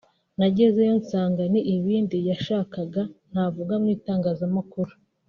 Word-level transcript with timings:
nagezeyo 0.37 0.93
nsanga 1.01 1.43
ni 1.51 1.61
ibindi 1.75 2.17
yashakaga 2.29 3.01
ntavuga 3.31 3.73
mu 3.81 3.87
itangazamakuru 3.95 4.91